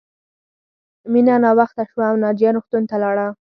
مینه 1.11 1.35
ناوخته 1.43 1.83
شوه 1.89 2.05
او 2.11 2.15
ناجیه 2.23 2.49
روغتون 2.55 2.83
ته 2.89 2.95
لاړه 3.03 3.25